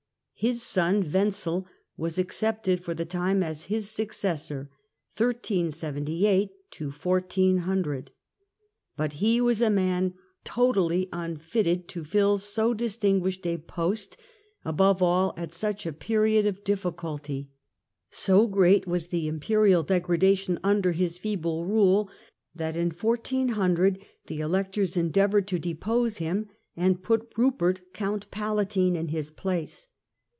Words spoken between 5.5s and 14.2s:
was a man totally unfitted to fill so distinguished a post,